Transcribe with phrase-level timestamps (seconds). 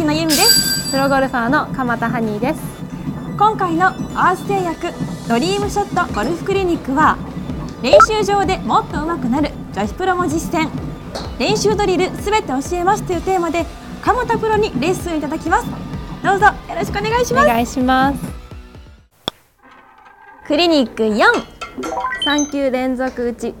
[0.00, 0.90] 牧野由美です。
[0.92, 2.60] プロゴルファーの鎌田ハニーです。
[3.36, 4.94] 今回のアース製薬
[5.28, 7.18] ドリームショットゴルフクリニックは
[7.82, 10.70] 練習場でもっと上手くなる女子プロも実践。
[11.38, 13.66] 練習ドリルすべて教えますというテーマで
[14.00, 15.66] 鎌田プロにレッスンいただきます。
[16.24, 17.44] どうぞよろしくお願いします。
[17.44, 18.18] お願いします。
[20.46, 21.20] クリニック4
[22.24, 23.54] 3球連続打ち。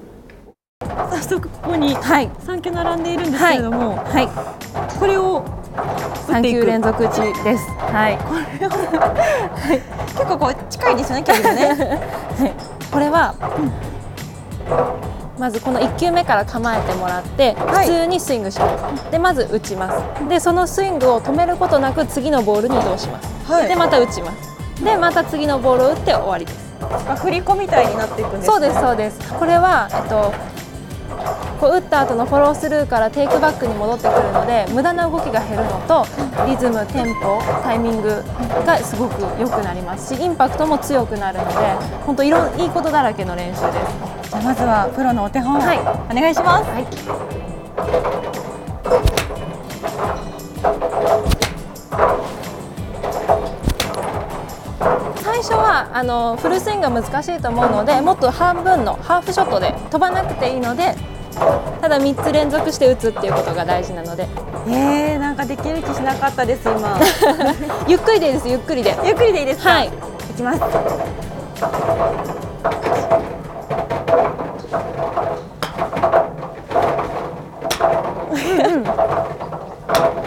[0.80, 2.30] 早速ここにはい。
[2.30, 4.98] 3球並んでいるんですけれども、はい。
[4.98, 6.60] これを打って3いく。
[6.60, 8.18] 球連続打ちですはい。
[8.58, 12.00] 結構こう近いですよね距離がね。
[12.90, 13.34] これは、
[15.38, 17.86] まずこの1球目から構えてもらって、はい。
[17.86, 19.10] 普通にスイングします。
[19.10, 20.28] でまず打ちます。
[20.28, 23.68] でそのスイングを止めることなく次のボールに移動します、はい。
[23.68, 24.84] でまた打ちます。
[24.84, 26.70] でまた次のボールを打って終わりです。
[27.22, 29.34] 振り子みたいになっていくんです、ね、そうですそうです。
[29.34, 30.32] これはえっと
[31.60, 36.06] こう打った後のフォロースルーからテイクバックに戻ってくるので無駄な動きが減るのと
[36.46, 38.24] リズムテンポタイミング
[38.64, 41.52] がすごく良くなりますしインパクトも強くなるので
[42.06, 43.72] 本当いろいいことだらけの練習で
[44.24, 44.30] す。
[44.30, 45.78] じゃあまずはプロのお手本をはい。
[45.78, 46.86] お願いします、はい。
[55.22, 60.94] 最初はあのフルスイングが難しいと思うのでもっと半分のハーフショットで飛ばなくていいので
[61.80, 64.26] ただ3つ連続して打つっていうことが大事なので。
[64.68, 66.98] えー、なんかできる気しなかったです今。
[67.88, 68.94] ゆっくりでいいですゆっくりで。
[69.04, 69.70] ゆっくりでいいですか？
[69.70, 69.86] はい。
[69.86, 69.90] い
[70.36, 70.60] きます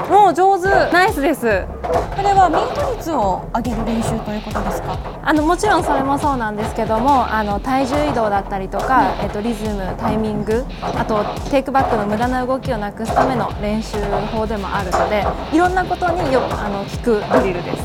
[0.09, 1.41] もう上手ナイスです。
[1.41, 4.99] これはミート率を上げる練習ということですか？
[5.23, 13.97] あのもちろんそれもそうなんですけどもあの体重移動だったりとか、えっと、リズムタイミングあとテイクバックの無駄な動きをなくすための練習
[14.33, 17.83] 法でもあるのでいろんなことによあの効くドリルです。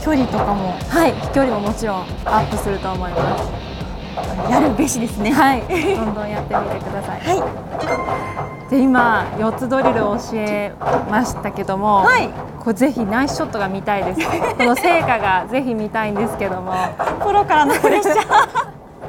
[0.00, 0.72] 飛距離とかも？
[0.88, 1.12] はい。
[1.12, 4.50] 飛距離ももちろんアップすると思います。
[4.50, 5.30] やるべしですね。
[5.30, 5.62] はい。
[5.96, 7.20] どんどんやってみてください。
[7.20, 10.72] はいで今4つドリルを教え
[11.10, 12.28] ましたけども、はい。
[12.60, 14.28] これぜひナイスショットが見たいです。
[14.28, 16.72] この成果がぜひ見たいんですけども。
[17.26, 18.20] プロからのプレッシャー。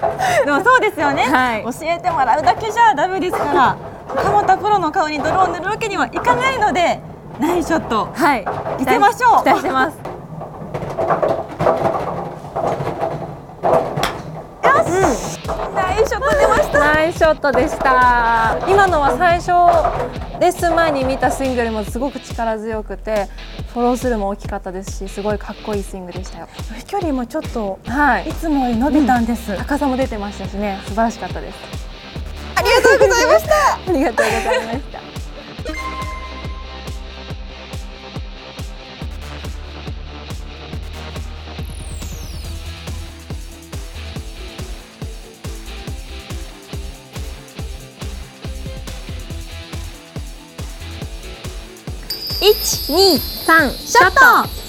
[0.46, 1.64] でもそうですよね、はい。
[1.64, 3.78] 教えてもらうだけじゃダメですから
[4.16, 7.00] 鎌田プロの顔に泥を塗るわけにはいかないので
[7.40, 8.10] ナイスショット。
[8.12, 8.46] はい。
[8.80, 9.44] 見せましょう。
[9.44, 9.98] 期待してます。
[15.76, 16.41] ナイスショット
[17.02, 18.64] ナイスショットでした。
[18.70, 19.48] 今のは最初
[20.40, 23.28] レッスン前に見たスイングよりもすごく力強くて
[23.74, 26.48] フォロースルーも大きかったですしすごいかっこいいスイングでしたよ。
[26.78, 28.30] 飛距離もちょっとはい。
[28.30, 30.80] いつもより伸びたんです、高さも出てましたしね。
[30.86, 31.58] 素晴らしかったです。
[32.54, 33.74] ありがとうございました。
[33.74, 35.11] ありがとうございました
[52.42, 54.61] 1、2、3ショット。